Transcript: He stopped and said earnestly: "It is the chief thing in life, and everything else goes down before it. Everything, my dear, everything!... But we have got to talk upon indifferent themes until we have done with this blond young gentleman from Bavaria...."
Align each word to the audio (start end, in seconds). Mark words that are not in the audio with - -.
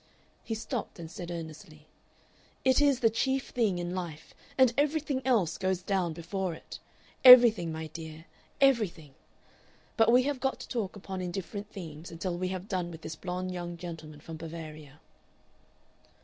He 0.43 0.55
stopped 0.55 0.97
and 0.97 1.11
said 1.11 1.29
earnestly: 1.29 1.85
"It 2.65 2.81
is 2.81 3.01
the 3.01 3.09
chief 3.11 3.49
thing 3.51 3.77
in 3.77 3.93
life, 3.93 4.33
and 4.57 4.73
everything 4.75 5.21
else 5.25 5.59
goes 5.59 5.83
down 5.83 6.13
before 6.13 6.55
it. 6.55 6.79
Everything, 7.23 7.71
my 7.71 7.85
dear, 7.85 8.25
everything!... 8.59 9.13
But 9.97 10.11
we 10.11 10.23
have 10.23 10.39
got 10.39 10.59
to 10.61 10.67
talk 10.67 10.95
upon 10.95 11.21
indifferent 11.21 11.69
themes 11.69 12.09
until 12.09 12.35
we 12.35 12.47
have 12.47 12.67
done 12.67 12.89
with 12.89 13.03
this 13.03 13.15
blond 13.15 13.53
young 13.53 13.77
gentleman 13.77 14.21
from 14.21 14.37
Bavaria...." 14.37 15.01